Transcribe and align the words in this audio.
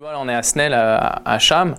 Voilà, 0.00 0.20
on 0.20 0.28
est 0.28 0.34
à 0.34 0.44
Snell, 0.44 0.74
à, 0.74 1.38
Cham. 1.40 1.74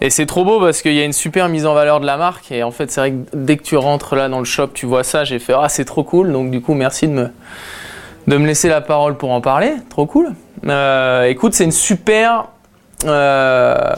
Et 0.00 0.10
c'est 0.10 0.26
trop 0.26 0.44
beau 0.44 0.58
parce 0.58 0.82
qu'il 0.82 0.94
y 0.94 1.00
a 1.00 1.04
une 1.04 1.12
super 1.12 1.48
mise 1.48 1.64
en 1.64 1.74
valeur 1.74 2.00
de 2.00 2.06
la 2.06 2.16
marque. 2.16 2.50
Et 2.50 2.64
en 2.64 2.72
fait, 2.72 2.90
c'est 2.90 3.00
vrai 3.00 3.12
que 3.12 3.36
dès 3.36 3.56
que 3.56 3.62
tu 3.62 3.76
rentres 3.76 4.16
là 4.16 4.28
dans 4.28 4.40
le 4.40 4.44
shop, 4.44 4.70
tu 4.74 4.84
vois 4.84 5.04
ça. 5.04 5.22
J'ai 5.22 5.38
fait 5.38 5.54
Ah, 5.56 5.68
c'est 5.68 5.84
trop 5.84 6.02
cool. 6.02 6.32
Donc, 6.32 6.50
du 6.50 6.60
coup, 6.60 6.74
merci 6.74 7.06
de 7.06 7.12
me, 7.12 7.28
de 8.26 8.36
me 8.36 8.48
laisser 8.48 8.68
la 8.68 8.80
parole 8.80 9.16
pour 9.16 9.30
en 9.30 9.40
parler. 9.40 9.74
Trop 9.90 10.06
cool. 10.06 10.34
Euh, 10.66 11.26
écoute, 11.26 11.54
c'est 11.54 11.62
une 11.62 11.70
super. 11.70 12.48
Euh, 13.04 13.94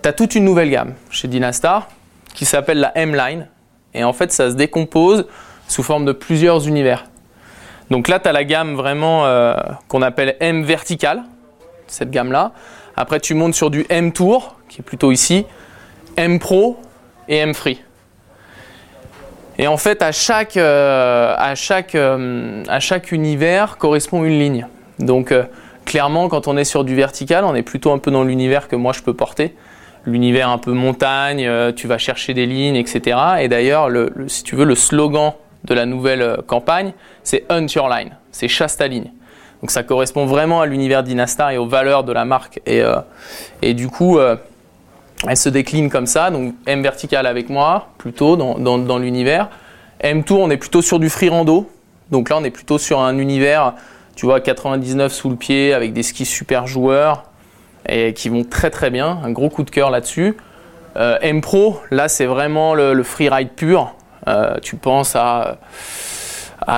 tu 0.00 0.08
as 0.08 0.12
toute 0.12 0.36
une 0.36 0.44
nouvelle 0.44 0.70
gamme 0.70 0.94
chez 1.10 1.26
Dynastar 1.26 1.88
qui 2.32 2.44
s'appelle 2.44 2.78
la 2.78 2.96
M-Line. 2.96 3.48
Et 3.92 4.04
en 4.04 4.12
fait, 4.12 4.30
ça 4.30 4.52
se 4.52 4.54
décompose 4.54 5.26
sous 5.66 5.82
forme 5.82 6.04
de 6.04 6.12
plusieurs 6.12 6.68
univers. 6.68 7.06
Donc 7.90 8.06
là, 8.06 8.20
tu 8.20 8.28
as 8.28 8.32
la 8.32 8.44
gamme 8.44 8.76
vraiment 8.76 9.26
euh, 9.26 9.56
qu'on 9.88 10.00
appelle 10.00 10.36
M 10.38 10.62
verticale 10.62 11.24
cette 11.90 12.10
gamme-là. 12.10 12.52
Après, 12.96 13.20
tu 13.20 13.34
montes 13.34 13.54
sur 13.54 13.70
du 13.70 13.86
M 13.88 14.12
Tour, 14.12 14.56
qui 14.68 14.80
est 14.80 14.84
plutôt 14.84 15.12
ici, 15.12 15.46
M 16.16 16.38
Pro 16.38 16.78
et 17.28 17.36
M 17.36 17.54
Free. 17.54 17.80
Et 19.58 19.66
en 19.66 19.76
fait, 19.76 20.02
à 20.02 20.12
chaque, 20.12 20.56
euh, 20.56 21.34
à 21.36 21.54
euh, 21.94 22.64
univers 23.10 23.76
correspond 23.76 24.24
une 24.24 24.38
ligne. 24.38 24.66
Donc, 25.00 25.32
euh, 25.32 25.44
clairement, 25.84 26.28
quand 26.28 26.46
on 26.46 26.56
est 26.56 26.64
sur 26.64 26.84
du 26.84 26.94
vertical, 26.94 27.44
on 27.44 27.54
est 27.54 27.62
plutôt 27.62 27.92
un 27.92 27.98
peu 27.98 28.10
dans 28.10 28.22
l'univers 28.22 28.68
que 28.68 28.76
moi 28.76 28.92
je 28.92 29.02
peux 29.02 29.14
porter. 29.14 29.56
L'univers 30.06 30.48
un 30.48 30.58
peu 30.58 30.72
montagne, 30.72 31.50
tu 31.74 31.86
vas 31.86 31.98
chercher 31.98 32.32
des 32.34 32.46
lignes, 32.46 32.76
etc. 32.76 33.18
Et 33.40 33.48
d'ailleurs, 33.48 33.88
le, 33.88 34.10
le- 34.14 34.28
si 34.28 34.42
tu 34.42 34.54
veux, 34.54 34.64
le 34.64 34.76
slogan 34.76 35.32
de 35.64 35.74
la 35.74 35.86
nouvelle 35.86 36.38
campagne, 36.46 36.92
c'est 37.24 37.44
Hunt 37.50 37.66
Your 37.74 37.88
Line, 37.88 38.16
c'est 38.30 38.48
chasse 38.48 38.76
ta 38.76 38.86
ligne. 38.86 39.10
Donc 39.60 39.70
ça 39.70 39.82
correspond 39.82 40.26
vraiment 40.26 40.60
à 40.60 40.66
l'univers 40.66 41.02
Dynastar 41.02 41.50
et 41.50 41.58
aux 41.58 41.66
valeurs 41.66 42.04
de 42.04 42.12
la 42.12 42.24
marque. 42.24 42.60
Et, 42.66 42.80
euh, 42.80 42.96
et 43.62 43.74
du 43.74 43.88
coup, 43.88 44.18
euh, 44.18 44.36
elle 45.26 45.36
se 45.36 45.48
décline 45.48 45.90
comme 45.90 46.06
ça. 46.06 46.30
Donc 46.30 46.54
M 46.66 46.82
vertical 46.82 47.26
avec 47.26 47.48
moi, 47.48 47.88
plutôt 47.98 48.36
dans, 48.36 48.58
dans, 48.58 48.98
l'univers. 48.98 49.48
M 50.00 50.22
tour, 50.22 50.40
on 50.40 50.50
est 50.50 50.56
plutôt 50.56 50.82
sur 50.82 51.00
du 51.00 51.10
free 51.10 51.28
rando. 51.28 51.68
Donc 52.10 52.30
là, 52.30 52.36
on 52.38 52.44
est 52.44 52.50
plutôt 52.50 52.78
sur 52.78 53.00
un 53.00 53.18
univers, 53.18 53.74
tu 54.14 54.26
vois, 54.26 54.40
99 54.40 55.12
sous 55.12 55.28
le 55.28 55.36
pied 55.36 55.74
avec 55.74 55.92
des 55.92 56.02
skis 56.02 56.24
super 56.24 56.66
joueurs 56.66 57.24
et 57.88 58.14
qui 58.14 58.28
vont 58.28 58.44
très 58.44 58.70
très 58.70 58.90
bien. 58.90 59.18
Un 59.24 59.32
gros 59.32 59.50
coup 59.50 59.64
de 59.64 59.70
cœur 59.70 59.90
là-dessus. 59.90 60.36
Euh, 60.96 61.18
M 61.20 61.40
Pro, 61.40 61.80
là, 61.90 62.08
c'est 62.08 62.26
vraiment 62.26 62.74
le, 62.74 62.94
le 62.94 63.02
freeride 63.02 63.50
pur. 63.50 63.94
Tu 64.62 64.76
penses 64.76 65.16
à 65.16 65.56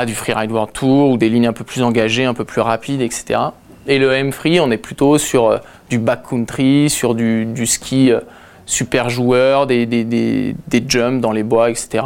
du 0.07 0.15
freeride 0.15 0.53
world 0.53 0.73
tour 0.73 1.11
ou 1.11 1.17
des 1.17 1.29
lignes 1.29 1.49
un 1.49 1.53
peu 1.53 1.65
plus 1.65 1.83
engagées, 1.83 2.25
un 2.25 2.35
peu 2.35 2.45
plus 2.45 2.61
rapides, 2.61 3.01
etc. 3.01 3.41
Et 3.87 3.99
le 3.99 4.13
M 4.13 4.33
free, 4.33 4.61
on 4.61 4.71
est 4.71 4.77
plutôt 4.77 5.19
sur 5.19 5.49
euh, 5.49 5.59
du 5.89 5.99
backcountry, 5.99 6.89
sur 6.89 7.15
du, 7.15 7.67
ski 7.67 8.13
euh, 8.13 8.21
super 8.67 9.11
joueur, 9.11 9.67
des, 9.67 10.55
jumps 10.87 11.21
dans 11.21 11.33
les 11.33 11.43
bois, 11.43 11.71
etc. 11.71 12.05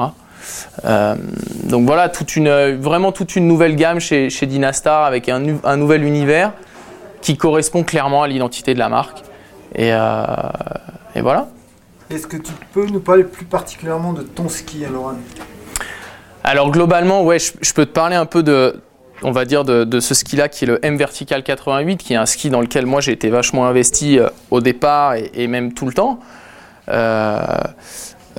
Euh, 0.84 1.14
donc 1.64 1.84
voilà, 1.86 2.10
vraiment 2.78 3.12
toute 3.12 3.36
une 3.36 3.46
nouvelle 3.46 3.76
gamme 3.76 4.00
chez, 4.00 4.30
chez 4.30 4.46
Dynastar 4.46 5.04
avec 5.04 5.28
un, 5.28 5.40
nouvel 5.76 6.04
univers 6.04 6.52
qui 7.20 7.36
correspond 7.36 7.82
clairement 7.82 8.22
à 8.22 8.28
l'identité 8.28 8.72
de 8.72 8.78
la 8.78 8.88
marque. 8.88 9.22
Et, 9.74 9.88
et 9.88 11.20
voilà. 11.20 11.48
Est-ce 12.10 12.26
que 12.26 12.36
tu 12.36 12.52
peux 12.72 12.86
nous 12.86 13.00
parler 13.00 13.24
plus 13.24 13.46
particulièrement 13.46 14.12
de 14.12 14.22
ton 14.22 14.48
ski, 14.48 14.84
Laurent 14.90 15.14
Alors 16.46 16.70
globalement, 16.70 17.22
ouais, 17.24 17.38
je, 17.38 17.72
peux 17.72 17.86
te 17.86 17.90
parler 17.90 18.16
un 18.16 18.26
peu 18.26 18.42
de, 18.42 18.78
on 19.22 19.32
va 19.32 19.46
dire, 19.46 19.64
de, 19.64 20.00
ce 20.00 20.12
ski-là 20.12 20.50
qui 20.50 20.64
est 20.64 20.66
le 20.66 20.84
M 20.84 20.98
Vertical 20.98 21.42
88, 21.42 21.96
qui 21.96 22.12
est 22.12 22.16
un 22.16 22.26
ski 22.26 22.50
dans 22.50 22.60
lequel 22.60 22.84
moi 22.84 23.00
j'ai 23.00 23.12
été 23.12 23.30
vachement 23.30 23.66
investi 23.66 24.18
euh, 24.18 24.28
au 24.50 24.60
départ 24.60 25.14
et, 25.14 25.46
même 25.46 25.72
tout 25.72 25.86
le 25.86 25.94
temps. 25.94 26.20
Euh, 26.90 27.42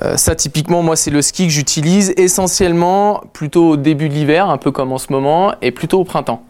euh, 0.02 0.16
ça, 0.16 0.36
typiquement, 0.36 0.82
moi, 0.82 0.94
c'est 0.94 1.10
le 1.10 1.20
ski 1.20 1.48
que 1.48 1.52
j'utilise 1.52 2.14
essentiellement 2.16 3.24
plutôt 3.32 3.70
au 3.70 3.76
début 3.76 4.08
de 4.08 4.14
l'hiver, 4.14 4.48
un 4.50 4.58
peu 4.58 4.70
comme 4.70 4.92
en 4.92 4.98
ce 4.98 5.10
moment, 5.10 5.54
et 5.60 5.72
plutôt 5.72 5.98
au 5.98 6.04
printemps. 6.04 6.44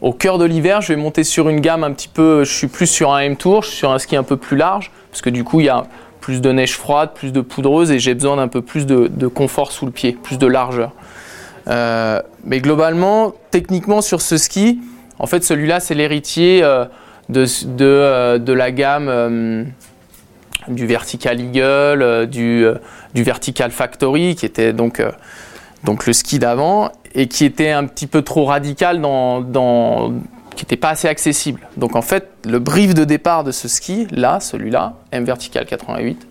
Au 0.00 0.12
cœur 0.12 0.38
de 0.38 0.44
l'hiver, 0.44 0.80
je 0.80 0.92
vais 0.92 1.00
monter 1.00 1.22
sur 1.22 1.48
une 1.48 1.60
gamme 1.60 1.84
un 1.84 1.92
petit 1.92 2.08
peu. 2.08 2.42
Je 2.42 2.52
suis 2.52 2.66
plus 2.66 2.88
sur 2.88 3.14
un 3.14 3.20
M 3.20 3.36
Tour, 3.36 3.62
je 3.62 3.68
suis 3.68 3.78
sur 3.78 3.92
un 3.92 4.00
ski 4.00 4.16
un 4.16 4.24
peu 4.24 4.36
plus 4.36 4.56
large, 4.56 4.90
parce 5.12 5.22
que 5.22 5.30
du 5.30 5.44
coup, 5.44 5.60
il 5.60 5.66
y 5.66 5.68
a 5.68 5.84
plus 6.26 6.40
de 6.40 6.50
neige 6.50 6.76
froide, 6.76 7.10
plus 7.14 7.30
de 7.30 7.40
poudreuse, 7.40 7.92
et 7.92 8.00
j'ai 8.00 8.12
besoin 8.12 8.34
d'un 8.34 8.48
peu 8.48 8.60
plus 8.60 8.84
de, 8.84 9.28
confort 9.28 9.70
sous 9.70 9.86
le 9.86 9.92
pied, 9.92 10.10
plus 10.10 10.38
de 10.38 10.48
largeur. 10.48 10.90
Euh, 11.68 12.20
mais 12.42 12.58
globalement, 12.58 13.32
techniquement, 13.52 14.00
sur 14.00 14.20
ce 14.20 14.36
ski, 14.36 14.80
en 15.20 15.26
fait, 15.26 15.44
celui-là, 15.44 15.78
c'est 15.78 15.94
l'héritier 15.94 16.64
euh, 16.64 16.84
de, 17.28 17.44
de, 17.66 17.84
euh, 17.84 18.38
de 18.38 18.52
la 18.52 18.72
gamme 18.72 19.72
du 20.66 20.84
Vertical 20.84 21.40
Eagle, 21.40 22.26
du, 22.26 22.66
du 23.14 23.22
Vertical 23.22 23.70
Factory, 23.70 24.34
qui 24.34 24.46
était 24.46 24.72
donc, 24.72 25.00
donc 25.84 26.08
le 26.08 26.12
ski 26.12 26.40
d'avant, 26.40 26.90
et 27.14 27.28
qui 27.28 27.44
était 27.44 27.70
un 27.70 27.84
petit 27.84 28.08
peu 28.08 28.22
trop 28.22 28.46
radical, 28.46 29.00
dans, 29.00 29.42
dans, 29.42 30.12
qui 30.56 30.64
n'était 30.64 30.76
pas 30.76 30.90
assez 30.90 31.06
accessible. 31.06 31.60
Donc 31.76 31.94
en 31.94 32.02
fait, 32.02 32.28
le 32.44 32.58
brief 32.58 32.94
de 32.94 33.04
départ 33.04 33.44
de 33.44 33.52
ce 33.52 33.68
ski, 33.68 34.08
là, 34.10 34.40
celui-là, 34.40 34.94
M 35.12 35.24
Vertical 35.24 35.66
88, 35.66 36.26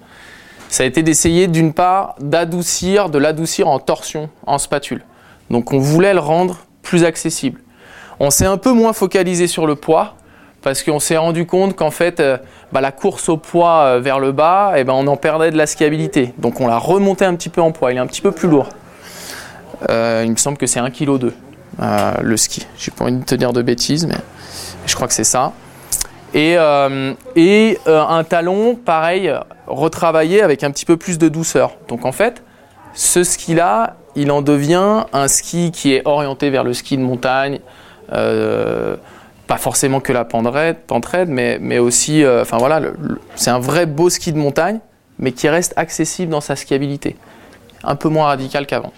ça 0.67 0.83
a 0.83 0.85
été 0.85 1.03
d'essayer 1.03 1.47
d'une 1.47 1.73
part 1.73 2.15
d'adoucir, 2.19 3.09
de 3.09 3.17
l'adoucir 3.17 3.67
en 3.67 3.79
torsion, 3.79 4.29
en 4.45 4.57
spatule. 4.57 5.03
Donc 5.49 5.71
on 5.71 5.79
voulait 5.79 6.13
le 6.13 6.19
rendre 6.19 6.57
plus 6.81 7.05
accessible. 7.05 7.61
On 8.19 8.29
s'est 8.29 8.45
un 8.45 8.57
peu 8.57 8.71
moins 8.71 8.93
focalisé 8.93 9.47
sur 9.47 9.67
le 9.67 9.75
poids 9.75 10.15
parce 10.61 10.81
qu'on 10.81 10.99
s'est 10.99 11.17
rendu 11.17 11.45
compte 11.45 11.75
qu'en 11.75 11.91
fait 11.91 12.19
euh, 12.19 12.37
bah, 12.71 12.81
la 12.81 12.91
course 12.91 13.29
au 13.29 13.37
poids 13.37 13.81
euh, 13.81 13.99
vers 13.99 14.19
le 14.19 14.31
bas, 14.31 14.73
eh 14.75 14.83
ben, 14.83 14.93
on 14.93 15.05
en 15.05 15.17
perdait 15.17 15.51
de 15.51 15.57
la 15.57 15.67
skiabilité. 15.67 16.33
Donc 16.39 16.59
on 16.59 16.67
l'a 16.67 16.79
remonté 16.79 17.23
un 17.23 17.35
petit 17.35 17.49
peu 17.49 17.61
en 17.61 17.71
poids, 17.71 17.91
il 17.91 17.97
est 17.97 17.99
un 17.99 18.07
petit 18.07 18.21
peu 18.21 18.31
plus 18.31 18.49
lourd. 18.49 18.69
Euh, 19.89 20.23
il 20.25 20.31
me 20.31 20.37
semble 20.37 20.57
que 20.57 20.65
c'est 20.65 20.79
1,2 20.79 20.91
kg 20.91 21.33
le 21.79 22.37
ski. 22.37 22.65
J'ai 22.77 22.91
pas 22.91 23.05
envie 23.05 23.17
de 23.17 23.25
te 23.25 23.35
dire 23.35 23.53
de 23.53 23.61
bêtises, 23.61 24.05
mais 24.05 24.17
je 24.85 24.95
crois 24.95 25.07
que 25.07 25.13
c'est 25.13 25.23
ça. 25.23 25.53
Et, 26.33 26.57
euh, 26.57 27.13
euh, 27.37 28.05
un 28.07 28.23
talon, 28.25 28.75
pareil, 28.75 29.33
retravaillé 29.67 30.41
avec 30.41 30.63
un 30.63 30.71
petit 30.71 30.85
peu 30.85 30.97
plus 30.97 31.17
de 31.17 31.29
douceur. 31.29 31.77
Donc 31.87 32.05
en 32.05 32.11
fait, 32.11 32.43
ce 32.93 33.23
ski-là, 33.23 33.95
il 34.15 34.31
en 34.31 34.41
devient 34.41 35.05
un 35.13 35.27
ski 35.27 35.71
qui 35.71 35.93
est 35.93 36.01
orienté 36.05 36.49
vers 36.49 36.63
le 36.63 36.73
ski 36.73 36.97
de 36.97 37.03
montagne. 37.03 37.59
euh, 38.13 38.95
pas 39.47 39.57
forcément 39.57 39.99
que 39.99 40.11
la 40.11 40.25
pentraide, 40.25 40.77
pentraide, 40.87 41.29
mais, 41.29 41.59
mais 41.61 41.77
aussi, 41.77 42.23
euh, 42.23 42.41
enfin 42.41 42.57
voilà, 42.57 42.81
c'est 43.35 43.51
un 43.51 43.59
vrai 43.59 43.85
beau 43.85 44.09
ski 44.09 44.31
de 44.31 44.37
montagne, 44.37 44.79
mais 45.19 45.31
qui 45.33 45.47
reste 45.49 45.73
accessible 45.77 46.31
dans 46.31 46.41
sa 46.41 46.55
skiabilité. 46.55 47.15
Un 47.83 47.95
peu 47.95 48.09
moins 48.09 48.25
radical 48.25 48.65
qu'avant. 48.65 48.91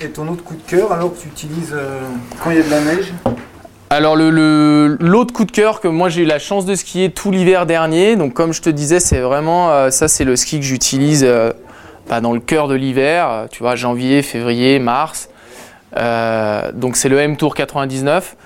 Et 0.00 0.08
ton 0.10 0.28
autre 0.28 0.44
coup 0.44 0.54
de 0.54 0.62
cœur, 0.62 0.92
alors 0.92 1.14
que 1.14 1.20
tu 1.20 1.28
utilises 1.28 1.72
euh, 1.74 2.00
quand 2.42 2.50
il 2.50 2.58
y 2.58 2.60
a 2.60 2.62
de 2.62 2.70
la 2.70 2.80
neige? 2.80 3.12
Alors 3.88 4.14
le- 4.16 4.30
le- 4.30 4.96
l'autre 5.00 5.32
coup 5.32 5.44
de 5.44 5.52
cœur 5.52 5.80
que 5.80 5.88
moi 5.88 6.08
j'ai 6.08 6.22
eu 6.22 6.26
la 6.26 6.38
chance 6.38 6.66
de 6.66 6.74
skier 6.74 7.10
tout 7.10 7.30
l'hiver 7.30 7.64
dernier, 7.66 8.16
donc 8.16 8.34
comme 8.34 8.52
je 8.52 8.60
te 8.60 8.68
disais, 8.68 9.00
c'est 9.00 9.20
vraiment 9.20 9.70
euh, 9.70 9.90
ça 9.90 10.08
c'est 10.08 10.24
le 10.24 10.36
ski 10.36 10.58
que 10.58 10.66
j'utilise 10.66 11.24
euh, 11.24 11.52
bah, 12.10 12.20
dans 12.20 12.32
le 12.32 12.40
cœur 12.40 12.68
de 12.68 12.74
l'hiver, 12.74 13.46
tu 13.50 13.62
vois 13.62 13.74
janvier, 13.76 14.22
février, 14.22 14.78
mars. 14.78 15.28
Donc 15.94 16.96
c'est 16.96 17.08
le 17.08 17.18
M 17.18 17.36
Tour 17.38 17.54
99. 17.54 18.36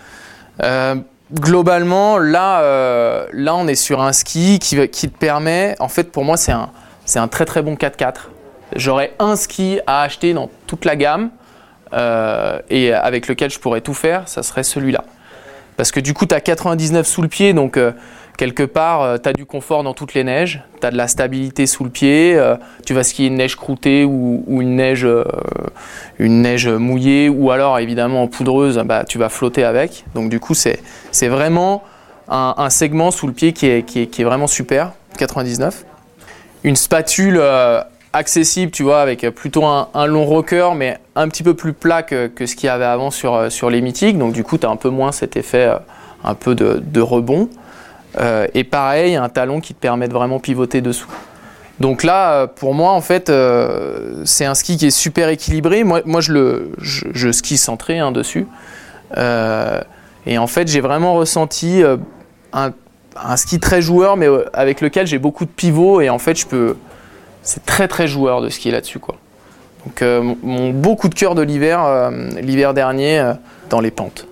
Euh, 0.63 0.95
globalement 1.33 2.19
là, 2.19 2.63
là 3.33 3.55
on 3.57 3.67
est 3.67 3.75
sur 3.75 4.03
un 4.03 4.13
ski 4.13 4.59
qui, 4.61 4.89
qui 4.89 5.09
te 5.09 5.19
permet, 5.19 5.75
en 5.81 5.89
fait 5.89 6.13
pour 6.13 6.25
moi 6.25 6.37
c'est 6.37 6.53
un, 6.53 6.71
un 7.17 7.29
très 7.29 7.45
très 7.45 7.63
bon 7.63 7.75
4x4. 7.75 8.15
J'aurais 8.77 9.15
un 9.19 9.35
ski 9.35 9.81
à 9.89 10.03
acheter 10.03 10.33
dans 10.33 10.49
toute 10.69 10.85
la 10.85 10.95
gamme 10.95 11.31
euh, 11.93 12.61
et 12.71 12.93
avec 12.93 13.29
lequel 13.29 13.51
je 13.51 13.59
pourrais 13.59 13.81
tout 13.81 13.95
faire, 13.95 14.29
ça 14.29 14.43
serait 14.43 14.63
celui-là. 14.63 15.05
Parce 15.77 15.93
que 15.93 16.01
du 16.01 16.15
coup, 16.15 16.27
tu 16.27 16.35
as 16.35 16.41
99 16.41 17.07
sous 17.07 17.23
le 17.23 17.29
pied, 17.29 17.53
donc 17.53 17.77
euh, 17.77 17.93
quelque 18.41 18.63
part, 18.63 19.21
tu 19.21 19.29
as 19.29 19.35
du 19.35 19.45
confort 19.45 19.83
dans 19.83 19.93
toutes 19.93 20.15
les 20.15 20.25
neiges, 20.25 20.63
tu 20.81 20.87
as 20.87 20.91
de 20.91 20.97
la 20.97 21.09
stabilité 21.09 21.67
sous 21.67 21.85
le 21.85 21.91
pied, 21.91 22.35
euh, 22.37 22.57
tu 22.87 22.95
vas 22.95 23.05
skier 23.05 23.27
une 23.27 23.35
neige 23.35 23.55
croûtée 23.55 24.07
ou, 24.07 24.43
une, 24.49 24.77
neige, 24.77 25.05
euh, 25.05 25.25
une 26.19 26.41
neige 26.41 26.67
mouillée, 26.67 27.29
ou 27.29 27.51
alors 27.51 27.79
évidemment 27.79 28.23
en 28.23 28.29
poudreuse, 28.29 28.79
bah, 28.87 29.05
tu 29.05 29.19
vas 29.19 29.29
flotter 29.29 29.63
avec. 29.63 30.07
Donc 30.15 30.31
du 30.31 30.41
coup, 30.41 30.55
c'est 30.55 30.81
vraiment 31.29 31.85
un, 32.29 32.71
segment 32.71 33.11
sous 33.11 33.27
le 33.27 33.35
pied 33.35 33.53
qui 33.53 33.67
est, 33.67 33.83
qui 33.83 34.01
est, 34.01 34.07
qui 34.07 34.23
est 34.23 34.25
vraiment 34.25 34.47
super, 34.47 34.93
99. 35.19 35.85
Une 36.65 36.77
spatule 36.77 37.37
euh, 37.39 37.83
accessible, 38.13 38.73
tu 38.73 38.83
vois, 38.83 39.01
avec 39.01 39.29
plutôt 39.31 39.65
un, 39.65 40.07
long 40.07 40.25
rocker, 40.25 40.75
mais 40.75 40.99
un 41.15 41.29
petit 41.29 41.43
peu 41.43 41.55
plus 41.55 41.73
plat 41.73 42.03
que, 42.03 42.31
ce 42.39 42.57
qu'il 42.57 42.67
y 42.67 42.71
avait 42.71 42.85
avant 42.85 43.11
sur, 43.11 43.35
euh, 43.35 43.71
les 43.71 43.81
mythiques. 43.81 44.19
Donc 44.19 44.33
du 44.33 44.45
coup, 44.45 44.59
tu 44.59 44.67
as 44.67 44.71
un 44.71 44.77
peu 44.77 44.91
moins 44.91 45.13
cet 45.13 45.37
effet 45.37 45.67
euh, 45.67 45.79
un 46.25 46.35
peu 46.35 46.55
de, 46.55 47.01
rebond. 47.01 47.49
Euh, 48.21 48.47
et 48.55 48.65
pareil, 48.65 49.17
un 49.17 49.29
talon 49.29 49.61
qui 49.61 49.75
te 49.75 49.81
permet 49.81 50.09
de 50.09 50.13
vraiment 50.13 50.41
pivoter 50.41 50.81
dessous. 50.81 51.11
Donc 51.81 52.03
là, 52.03 52.33
euh, 52.33 52.47
pour 52.47 52.75
moi, 52.75 52.93
en 52.93 53.01
fait, 53.01 53.31
euh, 53.31 54.23
c'est 54.27 54.45
un 54.45 54.55
ski 54.55 54.77
qui 54.77 54.87
est 54.87 54.91
super 54.91 55.31
équilibré. 55.31 55.83
Moi, 55.83 56.03
je, 56.21 56.33
le, 56.33 56.73
je, 56.79 57.33
centré 57.33 57.99
hein, 57.99 58.13
dessus. 58.13 58.47
Euh, 59.17 59.81
et 60.27 60.37
en 60.37 60.47
fait, 60.47 60.69
j'ai 60.69 60.81
vraiment 60.81 61.15
ressenti 61.15 61.83
euh, 61.83 61.97
un, 62.53 62.73
un 63.17 63.37
ski 63.37 63.59
très 63.59 63.81
joueur, 63.81 64.19
mais 64.19 64.29
euh, 64.29 64.45
avec 64.53 64.83
lequel 64.83 65.07
j'ai 65.07 65.19
beaucoup 65.19 65.47
de 65.47 65.51
pivots 65.51 66.03
et 66.03 66.11
en 66.11 66.19
fait, 66.19 66.39
je 66.39 66.47
peux. 66.47 66.77
C'est 67.43 67.65
très 67.65 67.89
très 67.89 68.07
joueur 68.07 68.41
de 68.41 68.49
skier 68.49 68.71
là-dessus, 68.71 68.99
quoi. 68.99 69.17
Donc, 69.87 70.03
euh, 70.03 70.23
mon, 70.23 70.37
mon 70.43 70.71
beau 70.71 70.97
coup 70.97 71.09
de 71.09 71.15
cœur 71.15 71.35
de 71.35 71.43
l'hiver, 71.43 71.83
euh, 71.85 72.11
l'hiver 72.41 72.75
dernier, 72.75 73.19
euh, 73.19 73.33
dans 73.71 73.81
les 73.81 73.91
pentes. 73.91 74.27